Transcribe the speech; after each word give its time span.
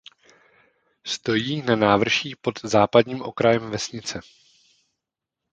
Stojí 1.05 1.61
na 1.63 1.75
návrší 1.75 2.29
nad 2.45 2.69
západním 2.69 3.21
okrajem 3.21 3.69
vesnice. 3.71 4.19